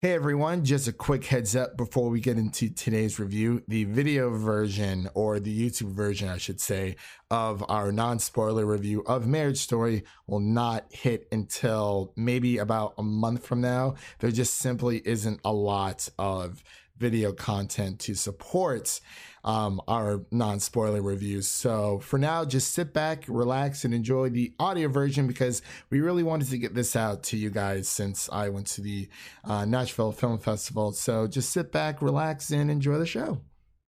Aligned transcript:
Hey 0.00 0.12
everyone, 0.12 0.64
just 0.64 0.86
a 0.86 0.92
quick 0.92 1.24
heads 1.24 1.56
up 1.56 1.76
before 1.76 2.08
we 2.08 2.20
get 2.20 2.38
into 2.38 2.70
today's 2.70 3.18
review. 3.18 3.64
The 3.66 3.82
video 3.82 4.30
version, 4.30 5.08
or 5.12 5.40
the 5.40 5.52
YouTube 5.52 5.90
version, 5.90 6.28
I 6.28 6.38
should 6.38 6.60
say, 6.60 6.94
of 7.32 7.64
our 7.68 7.90
non 7.90 8.20
spoiler 8.20 8.64
review 8.64 9.02
of 9.08 9.26
Marriage 9.26 9.58
Story 9.58 10.04
will 10.28 10.38
not 10.38 10.86
hit 10.92 11.26
until 11.32 12.12
maybe 12.14 12.58
about 12.58 12.94
a 12.96 13.02
month 13.02 13.44
from 13.44 13.60
now. 13.60 13.96
There 14.20 14.30
just 14.30 14.58
simply 14.58 15.02
isn't 15.04 15.40
a 15.44 15.52
lot 15.52 16.08
of 16.16 16.62
video 16.96 17.32
content 17.32 17.98
to 18.00 18.14
support 18.14 19.00
um, 19.44 19.80
our 19.88 20.24
non 20.30 20.60
spoiler 20.60 21.02
reviews. 21.02 21.48
So 21.48 21.98
for 22.00 22.18
now, 22.18 22.44
just 22.44 22.72
sit 22.72 22.92
back, 22.92 23.24
relax, 23.28 23.84
and 23.84 23.94
enjoy 23.94 24.30
the 24.30 24.52
audio 24.58 24.88
version 24.88 25.26
because 25.26 25.62
we 25.90 26.00
really 26.00 26.22
wanted 26.22 26.48
to 26.48 26.58
get 26.58 26.74
this 26.74 26.96
out 26.96 27.22
to 27.24 27.36
you 27.36 27.50
guys 27.50 27.88
since 27.88 28.28
I 28.32 28.48
went 28.48 28.66
to 28.68 28.80
the 28.80 29.08
uh, 29.44 29.64
Nashville 29.64 30.12
Film 30.12 30.38
Festival. 30.38 30.92
So 30.92 31.26
just 31.26 31.50
sit 31.50 31.72
back, 31.72 32.02
relax, 32.02 32.50
and 32.50 32.70
enjoy 32.70 32.98
the 32.98 33.06
show. 33.06 33.40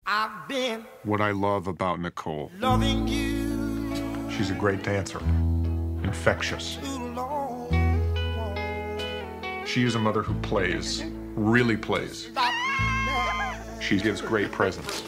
I've 0.07 0.49
been 0.49 0.87
What 1.05 1.21
I 1.21 1.31
love 1.33 1.67
about 1.67 2.01
Nicole, 2.01 2.51
loving 2.59 3.07
you 3.07 3.51
she's 4.41 4.51
a 4.51 4.55
great 4.55 4.83
dancer, 4.83 5.19
infectious. 6.03 6.79
She 9.67 9.85
is 9.85 9.95
a 9.95 9.99
mother 9.99 10.23
who 10.23 10.33
plays, 10.41 11.05
really 11.35 11.77
plays. 11.77 12.31
She 13.81 13.99
gives 13.99 14.23
great 14.23 14.51
presents. 14.51 15.03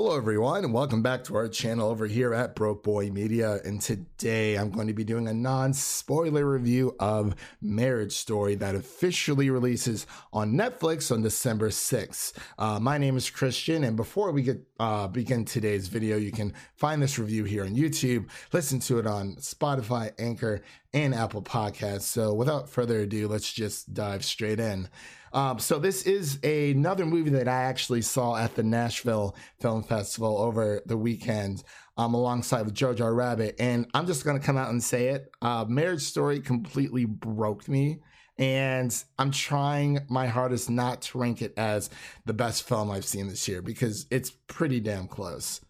Hello, 0.00 0.16
everyone, 0.16 0.62
and 0.62 0.72
welcome 0.72 1.02
back 1.02 1.24
to 1.24 1.34
our 1.34 1.48
channel 1.48 1.90
over 1.90 2.06
here 2.06 2.32
at 2.32 2.54
Broke 2.54 2.84
Boi 2.84 3.10
Media. 3.10 3.58
And 3.64 3.80
today 3.80 4.54
I'm 4.54 4.70
going 4.70 4.86
to 4.86 4.92
be 4.92 5.02
doing 5.02 5.26
a 5.26 5.34
non 5.34 5.72
spoiler 5.72 6.48
review 6.48 6.94
of 7.00 7.34
Marriage 7.60 8.12
Story 8.12 8.54
that 8.54 8.76
officially 8.76 9.50
releases 9.50 10.06
on 10.32 10.52
Netflix 10.52 11.10
on 11.10 11.22
December 11.22 11.70
6th. 11.70 12.32
Uh, 12.56 12.78
my 12.78 12.96
name 12.96 13.16
is 13.16 13.28
Christian, 13.28 13.82
and 13.82 13.96
before 13.96 14.30
we 14.30 14.42
get 14.42 14.64
uh, 14.78 15.08
begin 15.08 15.44
today's 15.44 15.88
video, 15.88 16.16
you 16.16 16.30
can 16.30 16.54
find 16.76 17.02
this 17.02 17.18
review 17.18 17.42
here 17.42 17.64
on 17.64 17.74
YouTube, 17.74 18.28
listen 18.52 18.78
to 18.78 19.00
it 19.00 19.06
on 19.08 19.34
Spotify, 19.40 20.12
Anchor, 20.20 20.62
and 20.94 21.12
Apple 21.12 21.42
Podcasts. 21.42 22.02
So 22.02 22.32
without 22.34 22.70
further 22.70 23.00
ado, 23.00 23.26
let's 23.26 23.52
just 23.52 23.94
dive 23.94 24.24
straight 24.24 24.60
in. 24.60 24.88
Um, 25.32 25.58
so 25.58 25.78
this 25.78 26.02
is 26.02 26.42
another 26.42 27.06
movie 27.06 27.30
that 27.30 27.48
I 27.48 27.64
actually 27.64 28.02
saw 28.02 28.36
at 28.36 28.54
the 28.54 28.62
Nashville 28.62 29.36
Film 29.60 29.82
Festival 29.82 30.38
over 30.38 30.82
the 30.86 30.96
weekend, 30.96 31.64
um, 31.96 32.14
alongside 32.14 32.62
with 32.62 32.74
Jojo 32.74 33.14
Rabbit, 33.14 33.56
and 33.58 33.86
I'm 33.94 34.06
just 34.06 34.24
gonna 34.24 34.40
come 34.40 34.56
out 34.56 34.70
and 34.70 34.82
say 34.82 35.08
it. 35.08 35.30
Uh, 35.42 35.64
Marriage 35.68 36.02
Story 36.02 36.40
completely 36.40 37.04
broke 37.04 37.68
me, 37.68 38.00
and 38.38 38.94
I'm 39.18 39.30
trying 39.30 40.00
my 40.08 40.26
hardest 40.26 40.70
not 40.70 41.02
to 41.02 41.18
rank 41.18 41.42
it 41.42 41.54
as 41.56 41.90
the 42.24 42.32
best 42.32 42.66
film 42.68 42.90
I've 42.90 43.04
seen 43.04 43.28
this 43.28 43.48
year 43.48 43.62
because 43.62 44.06
it's 44.10 44.30
pretty 44.30 44.80
damn 44.80 45.08
close. 45.08 45.60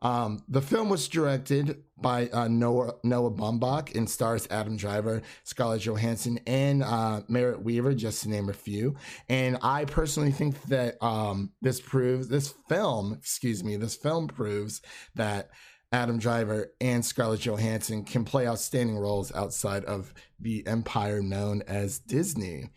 Um, 0.00 0.44
the 0.48 0.62
film 0.62 0.88
was 0.88 1.08
directed 1.08 1.82
by 2.00 2.28
uh, 2.28 2.48
Noah 2.48 2.94
Noah 3.02 3.84
and 3.94 4.08
stars 4.08 4.46
Adam 4.50 4.76
Driver, 4.76 5.22
Scarlett 5.44 5.82
Johansson, 5.82 6.38
and 6.46 6.82
uh, 6.82 7.22
Merritt 7.28 7.62
Wever, 7.62 7.94
just 7.94 8.22
to 8.22 8.28
name 8.28 8.48
a 8.48 8.52
few. 8.52 8.94
And 9.28 9.58
I 9.62 9.84
personally 9.84 10.30
think 10.30 10.60
that 10.64 11.02
um, 11.02 11.52
this 11.60 11.80
proves 11.80 12.28
this 12.28 12.54
film, 12.68 13.14
excuse 13.14 13.64
me, 13.64 13.76
this 13.76 13.96
film 13.96 14.28
proves 14.28 14.80
that 15.16 15.50
Adam 15.90 16.18
Driver 16.18 16.72
and 16.80 17.04
Scarlett 17.04 17.40
Johansson 17.40 18.04
can 18.04 18.24
play 18.24 18.46
outstanding 18.46 18.98
roles 18.98 19.34
outside 19.34 19.84
of 19.84 20.12
the 20.38 20.66
empire 20.66 21.22
known 21.22 21.62
as 21.66 21.98
Disney. 21.98 22.68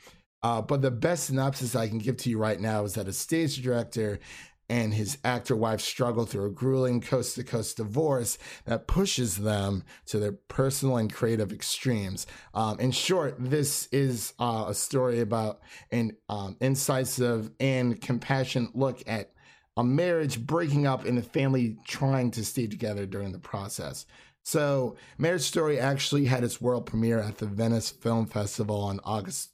Uh, 0.44 0.62
but 0.62 0.82
the 0.82 0.90
best 0.90 1.26
synopsis 1.26 1.76
I 1.76 1.88
can 1.88 2.00
give 2.00 2.18
to 2.18 2.30
you 2.30 2.40
right 2.40 2.60
now 2.60 2.84
is 2.84 2.96
that 2.96 3.08
a 3.08 3.14
stage 3.14 3.62
director 3.62 4.20
and 4.72 4.94
his 4.94 5.18
actor 5.26 5.54
wife 5.54 5.82
struggle 5.82 6.26
through 6.26 6.46
a 6.46 6.50
grueling 6.50 7.02
coast 7.02 7.36
to 7.36 7.44
coast 7.44 7.76
divorce 7.76 8.38
that 8.64 8.88
pushes 8.88 9.36
them 9.36 9.84
to 10.06 10.18
their 10.18 10.32
personal 10.32 10.96
and 10.96 11.14
creative 11.14 11.52
extremes. 11.52 12.26
Um, 12.54 12.80
in 12.80 12.92
short, 12.92 13.36
this 13.38 13.90
is 13.92 14.32
uh, 14.40 14.68
a 14.70 14.74
story 14.74 15.20
about 15.20 15.60
an 15.92 16.16
um, 16.30 16.56
incisive 16.62 17.52
and 17.60 18.00
compassionate 18.00 18.74
look 18.74 19.04
at 19.06 19.34
a 19.76 19.84
marriage 19.84 20.40
breaking 20.40 20.88
up 20.88 21.04
and 21.04 21.20
a 21.20 21.22
family 21.22 21.78
trying 21.86 22.32
to 22.32 22.46
stay 22.46 22.66
together 22.66 23.06
during 23.06 23.34
the 23.34 23.40
process. 23.40 24.06
So, 24.44 24.96
Marriage 25.18 25.44
Story 25.44 25.80
actually 25.80 26.26
had 26.26 26.44
its 26.44 26.62
world 26.62 26.86
premiere 26.86 27.20
at 27.20 27.38
the 27.38 27.46
Venice 27.46 27.92
Film 27.92 28.26
Festival 28.26 28.82
on 28.82 29.02
August 29.04 29.52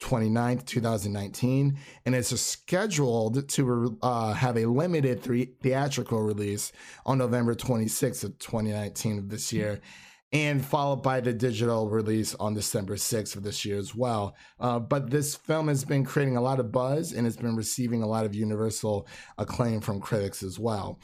29th, 0.00 0.66
2019, 0.66 1.78
and 2.04 2.14
it's 2.14 2.38
scheduled 2.40 3.48
to 3.48 3.98
uh, 4.02 4.32
have 4.32 4.56
a 4.56 4.66
limited 4.66 5.22
three- 5.22 5.54
theatrical 5.62 6.22
release 6.22 6.72
on 7.06 7.18
November 7.18 7.54
26th 7.54 8.24
of 8.24 8.38
2019 8.38 9.18
of 9.18 9.28
this 9.28 9.52
year, 9.52 9.80
and 10.32 10.64
followed 10.64 11.02
by 11.02 11.20
the 11.20 11.32
digital 11.32 11.88
release 11.88 12.34
on 12.34 12.54
December 12.54 12.96
6th 12.96 13.36
of 13.36 13.44
this 13.44 13.64
year 13.64 13.78
as 13.78 13.94
well. 13.94 14.34
Uh, 14.58 14.80
but 14.80 15.10
this 15.10 15.36
film 15.36 15.68
has 15.68 15.84
been 15.84 16.04
creating 16.04 16.36
a 16.36 16.42
lot 16.42 16.58
of 16.58 16.72
buzz 16.72 17.12
and 17.12 17.24
it's 17.24 17.36
been 17.36 17.54
receiving 17.54 18.02
a 18.02 18.06
lot 18.08 18.26
of 18.26 18.34
universal 18.34 19.06
acclaim 19.38 19.80
from 19.80 20.00
critics 20.00 20.42
as 20.42 20.58
well. 20.58 20.98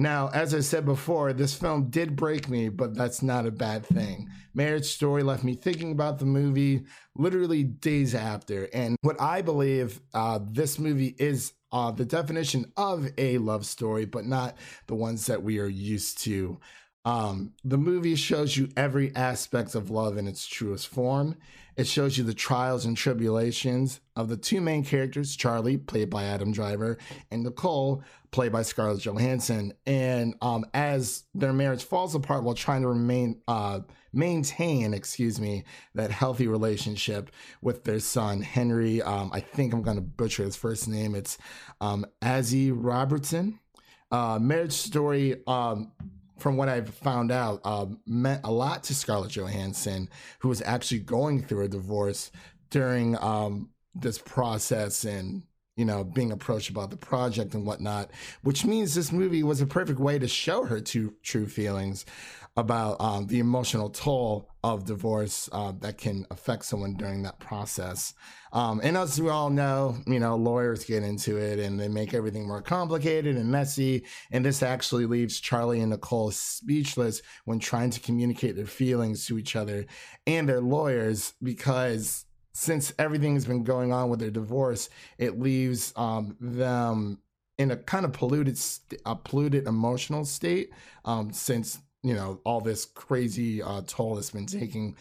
Now, 0.00 0.28
as 0.28 0.54
I 0.54 0.60
said 0.60 0.84
before, 0.84 1.32
this 1.32 1.54
film 1.54 1.90
did 1.90 2.14
break 2.14 2.48
me, 2.48 2.68
but 2.68 2.94
that's 2.94 3.20
not 3.20 3.46
a 3.46 3.50
bad 3.50 3.84
thing. 3.84 4.28
Marriage 4.54 4.86
Story 4.86 5.24
left 5.24 5.42
me 5.42 5.54
thinking 5.54 5.90
about 5.90 6.20
the 6.20 6.24
movie 6.24 6.84
literally 7.16 7.64
days 7.64 8.14
after. 8.14 8.68
And 8.72 8.96
what 9.02 9.20
I 9.20 9.42
believe 9.42 10.00
uh, 10.14 10.38
this 10.40 10.78
movie 10.78 11.16
is 11.18 11.52
uh, 11.72 11.90
the 11.90 12.04
definition 12.04 12.72
of 12.76 13.08
a 13.18 13.38
love 13.38 13.66
story, 13.66 14.04
but 14.04 14.24
not 14.24 14.56
the 14.86 14.94
ones 14.94 15.26
that 15.26 15.42
we 15.42 15.58
are 15.58 15.66
used 15.66 16.22
to. 16.22 16.60
Um, 17.08 17.54
the 17.64 17.78
movie 17.78 18.16
shows 18.16 18.54
you 18.54 18.68
every 18.76 19.16
aspect 19.16 19.74
of 19.74 19.88
love 19.90 20.18
in 20.18 20.28
its 20.28 20.46
truest 20.46 20.88
form. 20.88 21.36
It 21.74 21.86
shows 21.86 22.18
you 22.18 22.24
the 22.24 22.34
trials 22.34 22.84
and 22.84 22.94
tribulations 22.94 24.00
of 24.14 24.28
the 24.28 24.36
two 24.36 24.60
main 24.60 24.84
characters, 24.84 25.34
Charlie, 25.34 25.78
played 25.78 26.10
by 26.10 26.24
Adam 26.24 26.52
Driver, 26.52 26.98
and 27.30 27.44
Nicole, 27.44 28.02
played 28.30 28.52
by 28.52 28.60
Scarlett 28.60 29.00
Johansson. 29.00 29.72
And 29.86 30.34
um, 30.42 30.66
as 30.74 31.24
their 31.34 31.54
marriage 31.54 31.82
falls 31.82 32.14
apart 32.14 32.44
while 32.44 32.54
trying 32.54 32.82
to 32.82 32.88
remain 32.88 33.40
uh, 33.48 33.80
maintain, 34.12 34.92
excuse 34.92 35.40
me, 35.40 35.64
that 35.94 36.10
healthy 36.10 36.46
relationship 36.46 37.30
with 37.62 37.84
their 37.84 38.00
son 38.00 38.42
Henry. 38.42 39.00
Um, 39.00 39.30
I 39.32 39.40
think 39.40 39.72
I'm 39.72 39.82
going 39.82 39.96
to 39.96 40.02
butcher 40.02 40.42
his 40.42 40.56
first 40.56 40.88
name. 40.88 41.14
It's 41.14 41.38
um, 41.80 42.04
Azhy 42.20 42.70
Robertson. 42.70 43.60
Uh, 44.10 44.38
marriage 44.38 44.72
story. 44.72 45.42
Um, 45.46 45.92
from 46.38 46.56
what 46.56 46.68
I've 46.68 46.88
found 46.94 47.30
out, 47.30 47.60
um, 47.64 48.00
meant 48.06 48.42
a 48.44 48.52
lot 48.52 48.84
to 48.84 48.94
Scarlett 48.94 49.32
Johansson, 49.32 50.08
who 50.40 50.48
was 50.48 50.62
actually 50.62 51.00
going 51.00 51.42
through 51.42 51.64
a 51.64 51.68
divorce 51.68 52.30
during 52.70 53.16
um, 53.18 53.70
this 53.94 54.18
process 54.18 55.04
and 55.04 55.42
you 55.76 55.84
know 55.84 56.04
being 56.04 56.32
approached 56.32 56.70
about 56.70 56.90
the 56.90 56.96
project 56.96 57.54
and 57.54 57.66
whatnot. 57.66 58.10
Which 58.42 58.64
means 58.64 58.94
this 58.94 59.12
movie 59.12 59.42
was 59.42 59.60
a 59.60 59.66
perfect 59.66 60.00
way 60.00 60.18
to 60.18 60.28
show 60.28 60.64
her 60.64 60.80
two 60.80 61.14
true 61.22 61.46
feelings 61.46 62.04
about 62.56 63.00
um, 63.00 63.26
the 63.28 63.38
emotional 63.38 63.88
toll 63.88 64.50
of 64.64 64.84
divorce 64.84 65.48
uh, 65.52 65.72
that 65.80 65.98
can 65.98 66.26
affect 66.30 66.64
someone 66.64 66.94
during 66.94 67.22
that 67.22 67.38
process. 67.38 68.14
Um, 68.52 68.80
and 68.82 68.96
as 68.96 69.20
we 69.20 69.28
all 69.28 69.50
know, 69.50 69.96
you 70.06 70.18
know, 70.18 70.36
lawyers 70.36 70.84
get 70.84 71.02
into 71.02 71.36
it 71.36 71.58
and 71.58 71.78
they 71.78 71.88
make 71.88 72.12
everything 72.12 72.48
more 72.48 72.62
complicated 72.62 73.36
and 73.36 73.50
messy. 73.50 74.04
And 74.30 74.44
this 74.44 74.62
actually 74.62 75.06
leaves 75.06 75.38
Charlie 75.38 75.80
and 75.80 75.90
Nicole 75.90 76.32
speechless 76.32 77.22
when 77.44 77.60
trying 77.60 77.90
to 77.90 78.00
communicate 78.00 78.56
their 78.56 78.66
feelings 78.66 79.26
to 79.26 79.38
each 79.38 79.54
other 79.54 79.86
and 80.26 80.48
their 80.48 80.60
lawyers 80.60 81.34
because 81.42 82.24
since 82.52 82.92
everything 82.98 83.34
has 83.34 83.44
been 83.44 83.62
going 83.62 83.92
on 83.92 84.08
with 84.08 84.18
their 84.18 84.30
divorce, 84.30 84.90
it 85.18 85.38
leaves 85.38 85.92
um, 85.94 86.36
them 86.40 87.20
in 87.58 87.70
a 87.70 87.76
kind 87.76 88.04
of 88.04 88.12
polluted, 88.12 88.58
polluted 89.24 89.66
emotional 89.66 90.24
state 90.24 90.70
um, 91.04 91.32
since 91.32 91.78
you 92.02 92.14
know 92.14 92.40
all 92.44 92.60
this 92.60 92.84
crazy 92.84 93.62
uh, 93.62 93.82
toll 93.86 94.14
that's 94.14 94.30
been 94.30 94.46
taking 94.46 94.96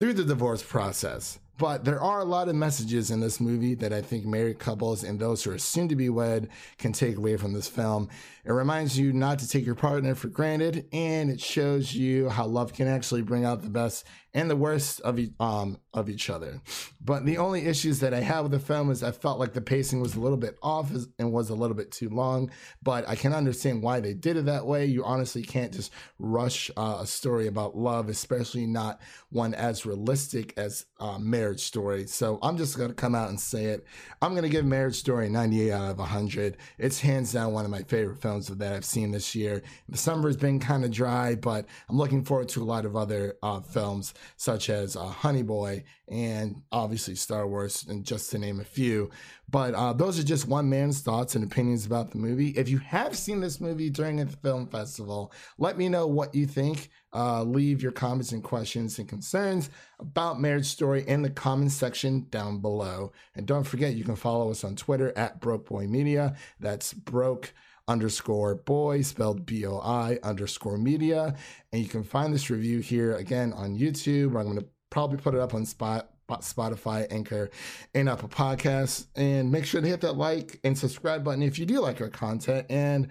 through 0.00 0.14
the 0.14 0.24
divorce 0.24 0.62
process. 0.62 1.38
But 1.62 1.84
there 1.84 2.02
are 2.02 2.18
a 2.18 2.24
lot 2.24 2.48
of 2.48 2.56
messages 2.56 3.12
in 3.12 3.20
this 3.20 3.38
movie 3.38 3.76
that 3.76 3.92
I 3.92 4.02
think 4.02 4.26
married 4.26 4.58
couples 4.58 5.04
and 5.04 5.20
those 5.20 5.44
who 5.44 5.52
are 5.52 5.58
soon 5.58 5.86
to 5.90 5.94
be 5.94 6.08
wed 6.08 6.48
can 6.76 6.90
take 6.90 7.16
away 7.16 7.36
from 7.36 7.52
this 7.52 7.68
film. 7.68 8.08
It 8.44 8.50
reminds 8.50 8.98
you 8.98 9.12
not 9.12 9.38
to 9.38 9.48
take 9.48 9.64
your 9.64 9.76
partner 9.76 10.16
for 10.16 10.26
granted, 10.26 10.88
and 10.92 11.30
it 11.30 11.40
shows 11.40 11.94
you 11.94 12.28
how 12.28 12.46
love 12.46 12.72
can 12.72 12.88
actually 12.88 13.22
bring 13.22 13.44
out 13.44 13.62
the 13.62 13.70
best 13.70 14.04
and 14.34 14.50
the 14.50 14.56
worst 14.56 15.00
of 15.02 15.20
um 15.38 15.78
of 15.94 16.08
each 16.08 16.30
other. 16.30 16.60
But 17.00 17.24
the 17.24 17.38
only 17.38 17.66
issues 17.66 18.00
that 18.00 18.14
I 18.14 18.20
have 18.20 18.44
with 18.44 18.52
the 18.52 18.58
film 18.58 18.90
is 18.90 19.02
I 19.02 19.12
felt 19.12 19.38
like 19.38 19.52
the 19.52 19.60
pacing 19.60 20.00
was 20.00 20.16
a 20.16 20.20
little 20.20 20.38
bit 20.38 20.56
off 20.62 20.90
and 21.18 21.32
was 21.32 21.50
a 21.50 21.54
little 21.54 21.76
bit 21.76 21.92
too 21.92 22.08
long. 22.08 22.50
But 22.82 23.08
I 23.08 23.14
can 23.14 23.32
understand 23.32 23.82
why 23.82 24.00
they 24.00 24.14
did 24.14 24.36
it 24.36 24.46
that 24.46 24.66
way. 24.66 24.86
You 24.86 25.04
honestly 25.04 25.42
can't 25.42 25.72
just 25.72 25.92
rush 26.18 26.70
uh, 26.76 26.98
a 27.00 27.06
story 27.06 27.46
about 27.46 27.76
love, 27.76 28.08
especially 28.08 28.66
not 28.66 29.00
one 29.28 29.54
as 29.54 29.86
realistic 29.86 30.54
as 30.56 30.86
uh, 30.98 31.18
Marriage 31.18 31.51
Story. 31.60 32.06
So 32.06 32.38
I'm 32.42 32.56
just 32.56 32.78
gonna 32.78 32.94
come 32.94 33.14
out 33.14 33.28
and 33.28 33.40
say 33.40 33.66
it. 33.66 33.84
I'm 34.20 34.34
gonna 34.34 34.48
give 34.48 34.64
Marriage 34.64 34.96
Story 34.96 35.28
98 35.28 35.72
out 35.72 35.90
of 35.90 35.98
100. 35.98 36.56
It's 36.78 37.00
hands 37.00 37.32
down 37.32 37.52
one 37.52 37.64
of 37.64 37.70
my 37.70 37.82
favorite 37.82 38.18
films 38.18 38.48
that 38.48 38.72
I've 38.72 38.84
seen 38.84 39.10
this 39.10 39.34
year. 39.34 39.62
The 39.88 39.98
summer 39.98 40.28
has 40.28 40.36
been 40.36 40.60
kind 40.60 40.84
of 40.84 40.90
dry, 40.90 41.34
but 41.34 41.66
I'm 41.88 41.96
looking 41.96 42.24
forward 42.24 42.48
to 42.50 42.62
a 42.62 42.64
lot 42.64 42.84
of 42.84 42.96
other 42.96 43.34
uh, 43.42 43.60
films 43.60 44.14
such 44.36 44.70
as 44.70 44.96
uh, 44.96 45.06
Honey 45.06 45.42
Boy 45.42 45.84
and 46.08 46.62
obviously 46.70 47.14
Star 47.14 47.46
Wars, 47.46 47.86
and 47.88 48.04
just 48.04 48.30
to 48.30 48.38
name 48.38 48.60
a 48.60 48.64
few. 48.64 49.10
But 49.52 49.74
uh, 49.74 49.92
those 49.92 50.18
are 50.18 50.22
just 50.24 50.48
one 50.48 50.70
man's 50.70 51.02
thoughts 51.02 51.34
and 51.34 51.44
opinions 51.44 51.84
about 51.84 52.10
the 52.10 52.16
movie. 52.16 52.48
If 52.48 52.70
you 52.70 52.78
have 52.78 53.14
seen 53.14 53.40
this 53.40 53.60
movie 53.60 53.90
during 53.90 54.18
a 54.20 54.26
film 54.26 54.66
festival, 54.66 55.30
let 55.58 55.76
me 55.76 55.90
know 55.90 56.06
what 56.06 56.34
you 56.34 56.46
think. 56.46 56.88
Uh, 57.14 57.42
leave 57.42 57.82
your 57.82 57.92
comments 57.92 58.32
and 58.32 58.42
questions 58.42 58.98
and 58.98 59.06
concerns 59.06 59.68
about 60.00 60.40
Marriage 60.40 60.64
Story 60.64 61.06
in 61.06 61.20
the 61.20 61.28
comments 61.28 61.74
section 61.74 62.26
down 62.30 62.60
below. 62.60 63.12
And 63.34 63.46
don't 63.46 63.64
forget, 63.64 63.94
you 63.94 64.04
can 64.04 64.16
follow 64.16 64.50
us 64.50 64.64
on 64.64 64.74
Twitter 64.74 65.12
at 65.16 65.38
Broke 65.38 65.68
Boi 65.68 65.86
Media. 65.86 66.34
That's 66.58 66.94
broke 66.94 67.52
underscore 67.88 68.54
boy 68.54 69.02
spelled 69.02 69.44
b-o-i 69.44 70.16
underscore 70.22 70.78
media 70.78 71.34
and 71.72 71.82
you 71.82 71.88
can 71.88 72.04
find 72.04 72.32
this 72.32 72.48
review 72.48 72.78
here 72.78 73.16
again 73.16 73.52
on 73.54 73.76
youtube 73.76 74.36
i'm 74.38 74.44
going 74.44 74.56
to 74.56 74.64
probably 74.88 75.18
put 75.18 75.34
it 75.34 75.40
up 75.40 75.52
on 75.52 75.66
spot 75.66 76.11
spotify 76.28 77.06
anchor 77.10 77.50
and 77.94 78.08
apple 78.08 78.28
podcasts 78.28 79.06
and 79.16 79.50
make 79.50 79.64
sure 79.64 79.80
to 79.80 79.88
hit 79.88 80.00
that 80.00 80.16
like 80.16 80.58
and 80.64 80.76
subscribe 80.78 81.22
button 81.24 81.42
if 81.42 81.58
you 81.58 81.66
do 81.66 81.80
like 81.80 82.00
our 82.00 82.08
content 82.08 82.66
and 82.70 83.08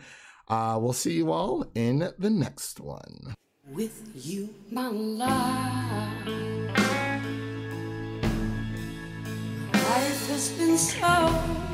uh, 0.47 0.77
we'll 0.81 0.91
see 0.93 1.13
you 1.13 1.31
all 1.31 1.65
in 1.75 2.11
the 2.19 2.29
next 2.29 2.79
one 2.79 3.35
With 3.69 4.11
you, 4.15 4.53
my 4.69 4.87
life. 4.89 6.27
Life 9.73 10.27
has 10.29 10.49
been 10.57 10.77
so 10.77 11.70